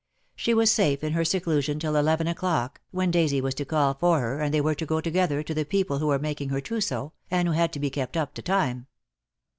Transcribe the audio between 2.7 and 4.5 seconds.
when Daisy was to call for her,